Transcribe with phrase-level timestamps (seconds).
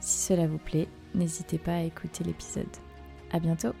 [0.00, 2.66] Si cela vous plaît, n'hésitez pas à écouter l'épisode.
[3.32, 3.72] À bientôt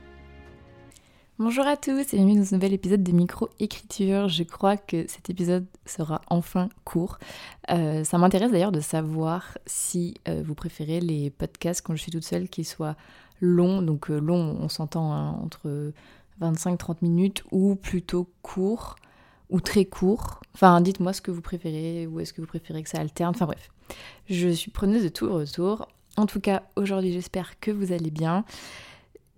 [1.38, 4.28] Bonjour à tous et bienvenue dans ce nouvel épisode de micro-écriture.
[4.28, 7.18] Je crois que cet épisode sera enfin court.
[7.70, 12.12] Euh, ça m'intéresse d'ailleurs de savoir si euh, vous préférez les podcasts quand je suis
[12.12, 12.96] toute seule qui soient
[13.40, 15.94] longs, donc euh, longs on s'entend hein, entre
[16.42, 18.96] 25-30 minutes, ou plutôt courts
[19.48, 20.42] ou très courts.
[20.54, 23.46] Enfin dites-moi ce que vous préférez, ou est-ce que vous préférez que ça alterne, enfin
[23.46, 23.70] bref.
[24.28, 25.88] Je suis preneuse de tout retour.
[26.16, 28.44] En tout cas, aujourd'hui, j'espère que vous allez bien.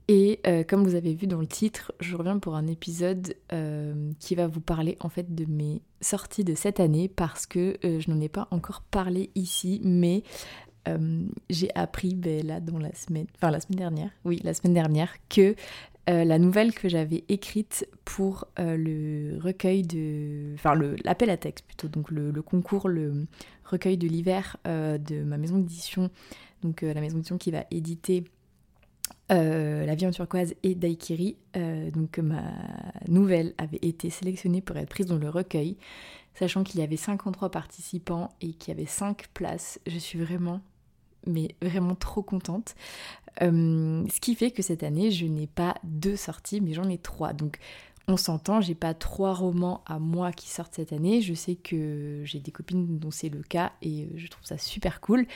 [0.09, 4.11] Et euh, comme vous avez vu dans le titre, je reviens pour un épisode euh,
[4.19, 8.01] qui va vous parler en fait de mes sorties de cette année parce que euh,
[8.01, 10.23] je n'en ai pas encore parlé ici, mais
[11.49, 15.15] j'ai appris ben, là dans la semaine, enfin la semaine dernière, oui la semaine dernière,
[15.29, 15.55] que
[16.09, 22.11] la nouvelle que j'avais écrite pour le recueil de, enfin l'appel à texte plutôt, donc
[22.11, 23.29] le, le concours, le
[23.65, 26.11] recueil de l'hiver de ma maison d'édition
[26.63, 28.25] donc euh, la maison d'édition qui va éditer
[29.31, 31.37] euh, La vie en turquoise et Daikiri.
[31.57, 32.43] Euh, donc ma
[33.09, 35.77] nouvelle avait été sélectionnée pour être prise dans le recueil,
[36.35, 39.81] sachant qu'il y avait 53 participants et qu'il y avait 5 places.
[39.87, 40.61] Je suis vraiment,
[41.27, 42.75] mais vraiment trop contente.
[43.41, 47.33] ce qui fait que cette année, je n'ai pas deux sorties, mais j'en ai trois.
[47.33, 47.59] Donc
[48.09, 51.21] on s'entend, j'ai pas trois romans à moi qui sortent cette année.
[51.21, 54.59] Je sais que j'ai des copines dont c'est le cas et euh, je trouve ça
[54.59, 55.27] super cool.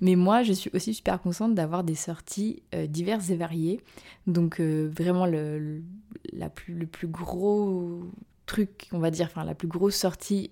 [0.00, 3.80] Mais moi, je suis aussi super contente d'avoir des sorties euh, diverses et variées.
[4.26, 5.82] Donc euh, vraiment le,
[6.54, 8.02] plus, gros
[8.46, 10.50] truc, on va dire, enfin la plus grosse sortie,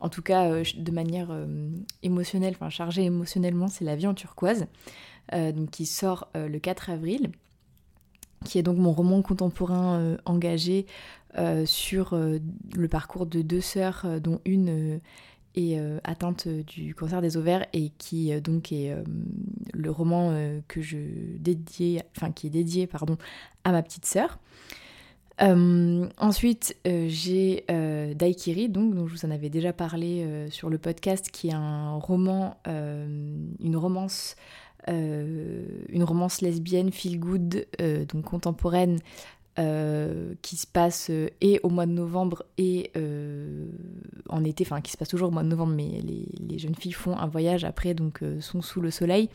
[0.00, 1.30] en tout cas de manière
[2.02, 4.66] émotionnelle, enfin chargée émotionnellement, c'est La vie en turquoise,
[5.70, 7.30] qui sort le 4 avril
[8.44, 10.86] qui est donc mon roman contemporain euh, engagé
[11.36, 12.38] euh, sur euh,
[12.74, 15.00] le parcours de deux sœurs, dont une
[15.54, 18.94] est atteinte du cancer des ovaires et qui donc est
[19.72, 20.32] le roman
[20.68, 20.98] que je
[21.36, 23.16] dédié, enfin qui est dédié pardon
[23.64, 24.38] à ma petite sœur.
[25.40, 27.64] ensuite, j'ai
[28.14, 31.94] Daikiri, donc, dont je vous en avais déjà parlé sur le podcast, qui est un
[31.94, 34.36] roman, une romance
[34.86, 38.98] une romance lesbienne feel good, euh, donc contemporaine,
[39.58, 42.92] euh, qui se passe et au mois de novembre et
[44.28, 46.92] en été, enfin qui se passe toujours au mois de novembre, mais les, jeunes filles
[46.92, 49.28] font un voyage après, donc sont sous le soleil.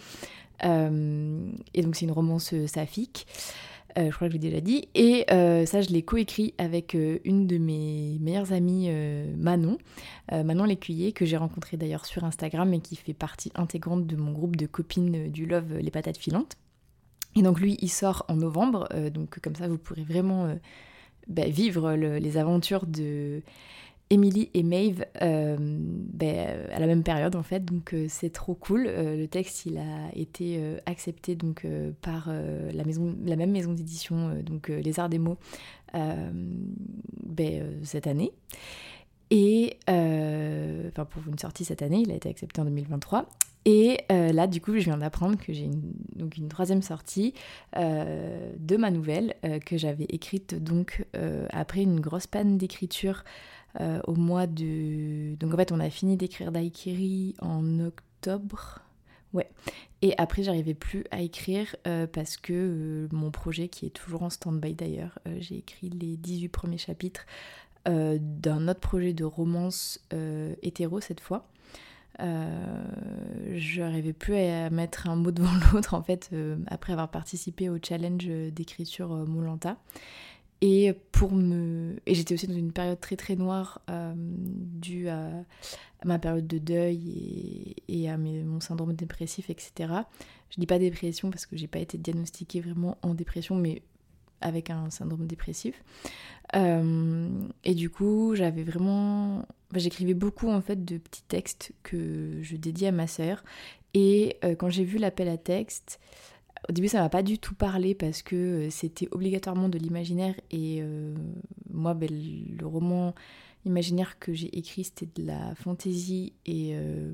[0.64, 3.28] et donc c'est une romance saphique.
[3.98, 4.88] Euh, je crois que je l'ai déjà dit.
[4.96, 8.90] Et euh, ça, je l'ai coécrit avec euh, une de mes meilleures amies,
[9.38, 9.78] Manon,
[10.32, 14.32] Manon Lécuyer, que j'ai rencontrée d'ailleurs sur Instagram et qui fait partie intégrante de mon
[14.32, 16.56] groupe de copines du Love Les Patates Filantes.
[17.36, 20.56] Et donc lui, il sort en novembre, donc comme ça, vous pourrez vraiment
[21.28, 23.42] bah, vivre les aventures de
[24.14, 28.54] Emily et Maeve euh, ben, à la même période en fait, donc euh, c'est trop
[28.54, 28.86] cool.
[28.86, 31.66] Euh, le texte il a été accepté donc
[32.02, 32.84] par la,
[33.36, 35.38] même maison d'édition, donc Les Arts des Mots,
[35.94, 38.32] ben, cette année.
[39.32, 43.28] Et enfin pour une sortie cette année, il a été accepté en 2023.
[43.66, 47.34] Et là, du coup, je viens d'apprendre que j'ai une, donc une troisième sortie
[47.76, 49.34] de ma nouvelle
[49.66, 51.06] que j'avais écrite donc
[51.50, 53.24] après une grosse panne d'écriture
[53.82, 55.36] euh, au mois de...
[55.36, 58.80] Donc en fait on a fini d'écrire Daikiri en octobre.
[59.34, 59.50] Ouais.
[60.04, 64.24] Et après j'arrivais plus à écrire euh, parce que euh, mon projet qui est toujours
[64.24, 67.26] en stand-by d'ailleurs, j'ai écrit les 18 premiers chapitres
[67.86, 70.00] d'un autre projet de romance
[70.62, 71.50] hétéro cette fois.
[72.18, 76.30] je n'arrivais plus à mettre un mot devant l'autre en fait
[76.68, 79.76] après avoir participé au challenge d'écriture Molanta.
[80.62, 85.30] Et pour me et j'étais aussi dans une période très très noire euh, due à,
[86.06, 89.94] ma période de deuil et, à mon syndrome dépressif, etc.
[90.50, 93.82] Je dis pas dépression parce que j'ai pas été diagnostiquée vraiment en dépression, mais
[94.42, 95.84] avec un syndrome dépressif.
[96.56, 97.30] Euh,
[97.64, 102.90] et du coup, j'avais vraiment, j'écrivais beaucoup en fait de petits textes que je dédiais
[102.90, 103.44] à ma sœur.
[103.94, 106.00] Et euh, quand j'ai vu l'appel à texte,
[106.70, 110.36] au début, ça m'a pas du tout parlé parce que euh, c'était obligatoirement de l'imaginaire
[110.52, 111.14] et euh,
[111.72, 113.14] moi, ben, le roman
[113.66, 117.14] imaginaire que j'ai écrit, c'était de la fantaisie et euh,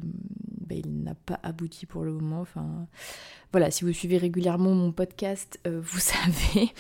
[0.68, 2.46] bah, il n'a pas abouti pour le moment.
[3.52, 6.72] Voilà, si vous suivez régulièrement mon podcast, vous savez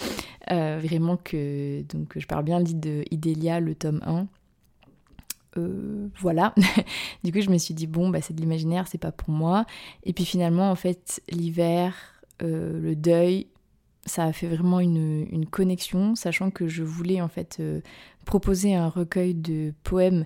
[0.48, 4.27] vraiment que donc je parle bien de Idélia, le tome 1.
[6.19, 6.56] voilà.
[7.24, 9.66] du coup, je me suis dit bon, bah, c'est de l'imaginaire, c'est pas pour moi.
[10.04, 13.47] Et puis finalement, en fait, l'hiver, le deuil,
[14.06, 17.81] ça a fait vraiment une, connexion, sachant que je voulais en fait euh,
[18.25, 20.25] proposer un recueil de poèmes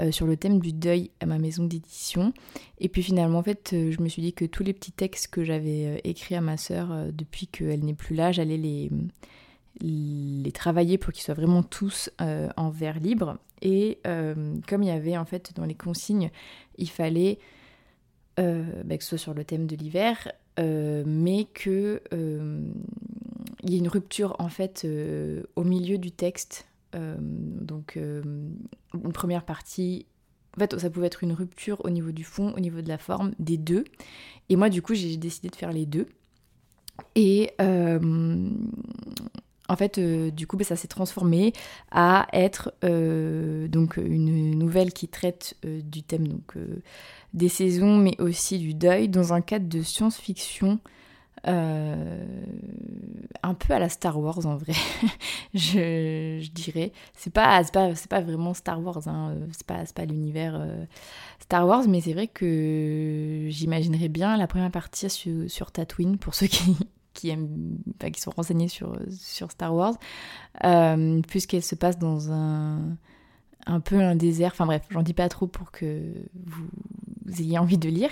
[0.00, 2.32] euh, sur le thème du deuil à ma maison d'édition.
[2.78, 5.28] Et puis finalement, en fait, euh, je me suis dit que tous les petits textes
[5.28, 8.90] que j'avais écrits à ma sœur depuis qu'elle n'est plus là, j'allais les,
[9.80, 13.38] les travailler pour qu'ils soient vraiment tous en vers libre.
[13.62, 16.30] Et comme il y avait en fait dans les consignes,
[16.76, 17.38] il fallait
[18.36, 20.28] bah, que ce soit sur le thème de l'hiver,
[20.58, 22.00] mais que
[23.64, 26.66] il y a une rupture en fait euh, au milieu du texte.
[26.94, 28.22] Euh, donc euh,
[28.92, 30.06] une première partie,
[30.56, 32.98] en fait ça pouvait être une rupture au niveau du fond, au niveau de la
[32.98, 33.84] forme, des deux.
[34.50, 36.06] Et moi du coup j'ai décidé de faire les deux.
[37.16, 37.50] Et
[39.68, 41.52] en fait, du coup, bah, ça s'est transformé
[41.90, 46.40] à être donc une nouvelle qui traite du thème
[47.32, 50.78] des saisons, mais aussi du deuil, dans un cadre de science-fiction
[51.46, 52.24] euh,
[53.42, 54.72] un peu à la Star Wars en vrai,
[55.54, 56.92] je, dirais.
[57.14, 59.36] C'est pas, pas, vraiment Star Wars, hein.
[59.52, 60.84] c'est pas, l'univers euh,
[61.40, 66.46] Star Wars, mais c'est vrai que j'imaginerais bien la première partie sur Tatooine pour ceux
[66.46, 66.76] qui,
[67.14, 67.78] qui, aiment,
[68.12, 69.94] qui sont renseignés sur, sur Star Wars,
[70.64, 72.96] euh, puisqu'elle se passe dans un,
[73.66, 74.50] un peu un désert.
[74.52, 76.12] Enfin bref, j'en dis pas trop pour que
[76.44, 76.68] vous
[77.40, 78.10] ayez envie de lire.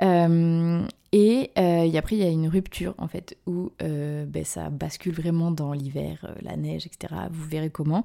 [0.00, 0.82] Euh,
[1.12, 5.50] et, euh, après, il y a une rupture, en fait, où ben, ça bascule vraiment
[5.50, 7.14] dans l'hiver, la neige, etc.
[7.30, 8.04] Vous verrez comment.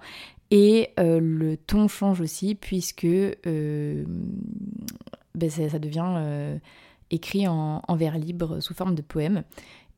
[0.51, 4.05] Et le ton change aussi, puisque ben,
[5.49, 6.57] ça, devient
[7.11, 9.43] écrit en, en, vers libre sous forme de poème.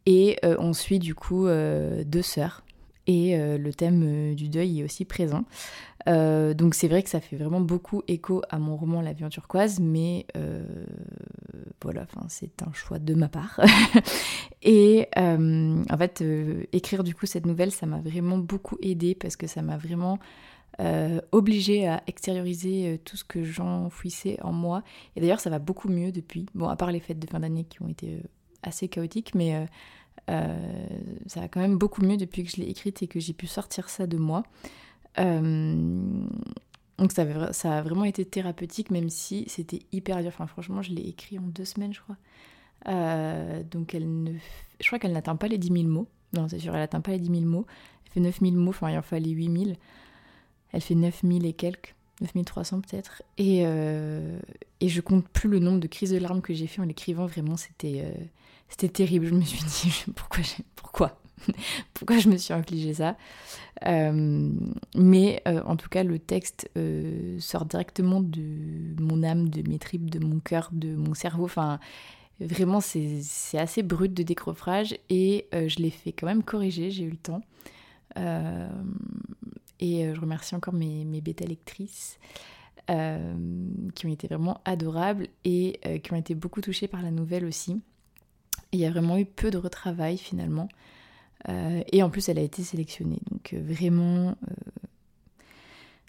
[0.05, 2.63] Et on suit du coup deux sœurs.
[3.07, 5.45] Et le thème du deuil est aussi présent.
[6.07, 9.27] Euh, donc c'est vrai que ça fait vraiment beaucoup écho à mon roman La vie
[9.29, 10.63] turquoise, mais euh,
[11.81, 13.59] voilà, c'est un choix de ma part.
[14.61, 16.23] et euh, en fait,
[16.73, 20.19] écrire du coup cette nouvelle, ça m'a vraiment beaucoup aidé parce que ça m'a vraiment
[21.31, 24.83] obligée à extérioriser tout ce que j'enfouissais en moi.
[25.15, 26.47] Et d'ailleurs, ça va beaucoup mieux depuis.
[26.53, 28.19] Bon, à part les fêtes de fin d'année qui ont été
[28.67, 29.67] assez chaotiques, mais
[30.27, 33.47] ça va quand même beaucoup mieux depuis que je l'ai écrite et que j'ai pu
[33.47, 34.43] sortir ça de moi.
[35.19, 36.27] Euh,
[36.97, 40.27] donc ça, ça, a vraiment été thérapeutique, même si c'était hyper dur.
[40.29, 42.17] Enfin, franchement, je l'ai écrit en deux semaines, je crois.
[42.87, 44.31] Euh, donc elle ne...
[44.79, 46.07] je crois qu'elle n'atteint pas les 10 000 mots.
[46.33, 47.65] Non, c'est sûr, elle n'atteint pas les 10 000 mots.
[48.05, 49.77] Elle fait 9 000 mots, enfin il en fallait 8 000.
[50.71, 53.23] Elle fait 9 000 et quelques, 9 300 peut-être.
[53.37, 54.39] Et, euh,
[54.79, 57.25] et je compte plus le nombre de crises de larmes que j'ai fait en l'écrivant.
[57.25, 58.05] Vraiment, c'était
[58.69, 59.27] c'était terrible.
[59.27, 60.43] Je me suis dit, pourquoi,
[60.75, 61.19] pourquoi?
[61.93, 63.17] Pourquoi je me suis infligé ça?
[63.85, 64.51] Euh,
[64.95, 69.79] mais euh, en tout cas, le texte euh, sort directement de mon âme, de mes
[69.79, 71.45] tripes, de mon cœur, de mon cerveau.
[71.45, 71.79] Enfin,
[72.39, 73.21] vraiment, c'est
[73.57, 77.41] assez brut de décroffrage et je l'ai fait quand même corriger, j'ai eu le temps.
[79.79, 82.17] et je remercie encore mes, mes bêta lectrices.
[82.87, 87.81] qui ont été vraiment adorables et qui ont été beaucoup touchées par la nouvelle aussi.
[88.71, 90.67] Il y a vraiment eu peu de retravail finalement.
[91.49, 93.19] Euh, et en plus, elle a été sélectionnée.
[93.31, 94.53] Donc euh, vraiment, euh,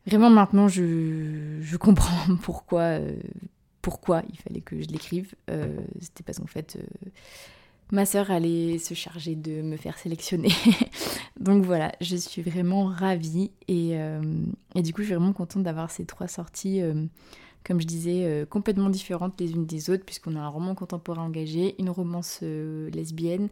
[0.07, 2.99] vraiment maintenant, je, comprends pourquoi,
[3.83, 5.35] pourquoi il fallait que je l'écrive.
[6.01, 6.79] C'était parce qu'en fait,
[7.93, 10.53] ma sœur allait se charger de me faire sélectionner.
[11.41, 13.51] Donc voilà, je suis vraiment ravie.
[13.69, 13.93] Et,
[14.75, 16.81] et, du coup, je suis vraiment contente d'avoir ces trois sorties
[17.67, 21.75] comme je disais, complètement différentes les unes des autres, puisqu'on a un roman contemporain engagé,
[21.81, 23.49] une romance lesbienne,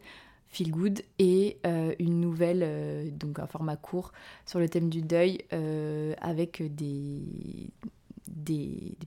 [0.55, 4.13] Feel Good et euh, une nouvelle, euh, donc un format court
[4.45, 7.19] sur le thème du deuil euh, avec des,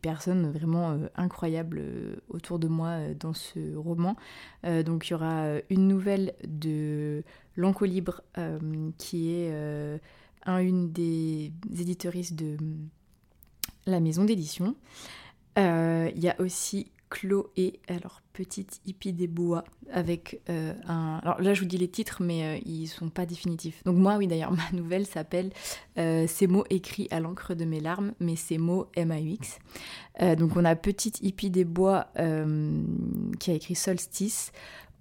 [0.02, 1.82] personnes vraiment incroyables
[2.28, 4.16] autour de moi dans ce roman.
[4.84, 7.24] donc il y aura une nouvelle de
[7.56, 8.22] L'Enco Libre
[8.96, 9.52] qui est
[10.44, 12.56] un, une des éditoristes de
[13.88, 14.74] la maison d'édition.
[15.56, 21.20] Il y a aussi Chloé, alors petite hippie des bois, avec euh, un.
[21.22, 23.82] Alors là, je vous dis les titres, mais euh, ils sont pas définitifs.
[23.84, 25.50] Donc, moi, oui, d'ailleurs, ma nouvelle s'appelle
[25.98, 29.58] euh, Ces mots écrits à l'encre de mes larmes, mais ces mots M-A-U-X.
[30.36, 32.08] donc, on a Petite hippie des bois
[33.38, 34.52] qui a écrit Solstice.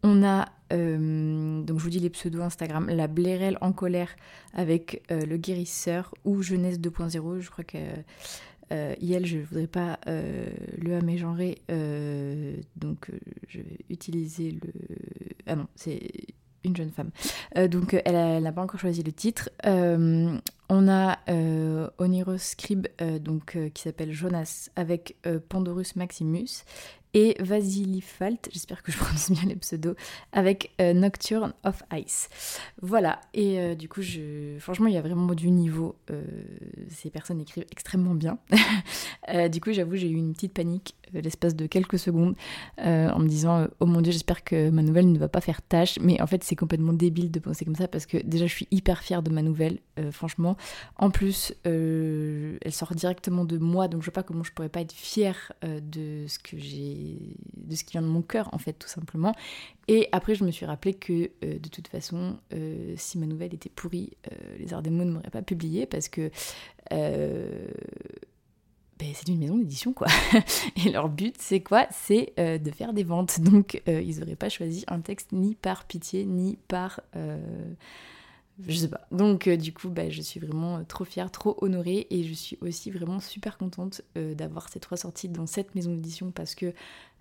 [0.04, 4.16] On a, donc je vous dis les pseudos Instagram, la Blérelle en colère
[4.54, 7.78] avec le guérisseur ou Jeunesse 2.0, je crois que
[8.72, 11.62] Euh, je ne voudrais pas le A mégenrer,
[12.76, 13.12] donc
[13.48, 14.72] je vais utiliser le.
[15.46, 16.02] Ah non, c'est
[16.64, 17.12] une jeune femme.
[17.70, 19.50] donc elle n'a pas encore choisi le titre.
[19.64, 21.18] on a
[21.98, 22.88] Oniros Scribe,
[23.22, 25.18] donc, qui s'appelle Jonas, avec
[25.50, 26.64] Pandorus Maximus
[27.18, 29.96] et Vasily Falt, j'espère que je prononce bien les pseudos,
[30.34, 32.30] avec euh, Nocturne of Ice.
[32.84, 34.02] Voilà, et euh, du coup,
[34.60, 35.96] franchement, il y a vraiment du niveau.
[36.12, 36.24] Euh,
[36.90, 38.38] ces personnes écrivent extrêmement bien.
[39.50, 42.36] du coup, j'avoue, j'ai eu une petite panique l'espace de quelques secondes
[42.78, 45.98] en me disant Oh mon dieu, j'espère que ma nouvelle ne va pas faire tâche.
[46.02, 48.68] Mais en fait, c'est complètement débile de penser comme ça parce que déjà, je suis
[48.72, 49.80] hyper fière de ma nouvelle,
[50.12, 50.58] franchement.
[50.98, 54.82] En plus, elle sort directement de moi, donc je vois pas comment je pourrais pas
[54.82, 57.18] être fière de ce que j'ai
[57.56, 59.34] de ce qui vient de mon cœur en fait tout simplement.
[59.88, 63.54] Et après je me suis rappelé que euh, de toute façon euh, si ma nouvelle
[63.54, 66.30] était pourrie, euh, les Arts des mots ne m'auraient pas publié parce que
[69.00, 70.08] ben, c'est une maison d'édition quoi.
[70.86, 71.88] Et leur but c'est quoi?
[71.92, 73.40] C'est de faire des ventes.
[73.42, 77.02] Donc ils n'auraient pas choisi un texte ni par pitié ni par
[78.68, 79.08] je sais pas.
[79.12, 82.90] Donc du coup, bah, je suis vraiment trop fière, trop honorée et je suis aussi
[82.90, 86.74] vraiment super contente d'avoir ces trois sorties dans cette maison d'édition parce que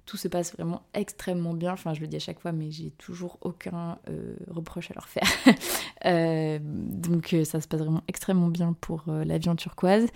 [0.07, 1.73] tout se passe vraiment extrêmement bien.
[1.73, 5.09] Enfin, je le dis à chaque fois, mais j'ai toujours aucun euh, reproche à leur
[5.09, 5.29] faire.
[6.05, 10.07] Euh, donc, euh, ça se passe vraiment extrêmement bien pour l'avion turquoise.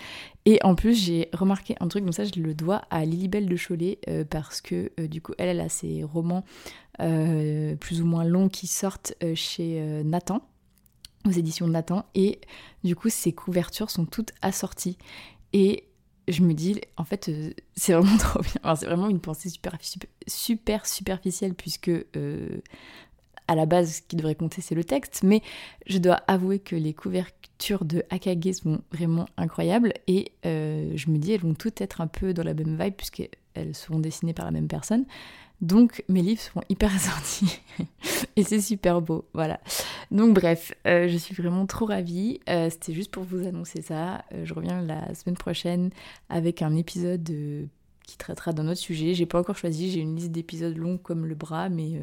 [0.44, 3.56] Et en plus, j'ai remarqué un truc, donc ça, je le dois à Lilibelle de
[3.56, 6.44] Cholet, parce que du coup, elle, elle a ses romans
[6.98, 10.42] plus ou moins longs qui sortent chez Nathan
[11.26, 12.40] aux éditions Nathan et
[12.84, 14.96] du coup ses couvertures sont toutes assorties
[15.52, 15.89] et
[16.30, 18.74] je me dis, en fait, euh, c'est vraiment trop bien.
[18.76, 19.76] c'est vraiment une pensée super,
[20.26, 22.60] super, superficielle, puisque euh,
[23.48, 25.22] à la base, ce qui devrait compter, c'est le texte.
[25.22, 25.42] Mais
[25.86, 29.92] je dois avouer que les couvertures de Akage sont vraiment incroyables.
[30.06, 32.94] Et euh, je me dis, elles vont toutes être un peu dans la même vibe,
[32.94, 35.04] puisqu'elles seront dessinées par la même personne.
[35.60, 37.60] Donc mes livres seront hyper assortis
[38.36, 39.60] et c'est super beau, voilà.
[40.10, 42.40] Donc bref, euh, je suis vraiment trop ravie.
[42.48, 44.24] Euh, c'était juste pour vous annoncer ça.
[44.32, 45.90] Euh, je reviens la semaine prochaine
[46.28, 47.24] avec un épisode
[48.06, 49.14] qui traitera d'un autre sujet.
[49.14, 52.00] J'ai pas encore choisi, j'ai une liste d'épisodes longs comme le bras, mais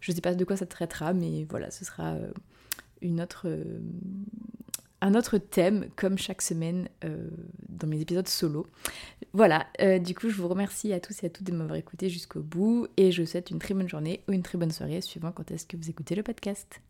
[0.00, 2.16] je sais pas de quoi ça traitera, mais voilà, ce sera
[3.02, 3.46] une autre
[5.00, 6.88] un autre thème comme chaque semaine
[7.78, 8.66] dans mes épisodes solo.
[9.32, 12.08] Voilà, euh, du coup je vous remercie à tous et à toutes de m'avoir écouté
[12.08, 15.00] jusqu'au bout et je vous souhaite une très bonne journée ou une très bonne soirée
[15.00, 16.80] suivant quand est-ce que vous écoutez le podcast.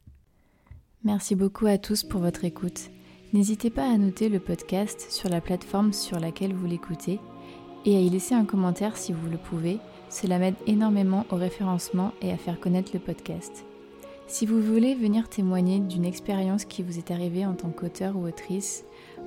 [1.05, 2.91] Merci beaucoup à tous pour votre écoute.
[3.33, 7.21] N'hésitez pas à noter le podcast sur la plateforme sur laquelle vous l'écoutez
[7.85, 9.79] et à y laisser un commentaire si vous le pouvez.
[10.11, 13.65] Cela m'aide énormément au référencement et à faire connaître le podcast.
[14.27, 18.27] Si vous voulez venir témoigner d'une expérience qui vous est arrivée en tant qu'auteur ou
[18.27, 18.85] autrice,